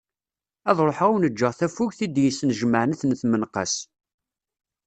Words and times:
Ad 0.69 0.77
ruḥeγ 0.85 1.03
ad 1.05 1.09
awen-ğğeγ 1.11 1.53
tafugt 1.59 1.99
i 2.05 2.07
d 2.07 2.15
yesnejmaԑen 2.25 2.93
at 2.93 3.03
n 3.05 3.11
tmenqas. 3.19 3.73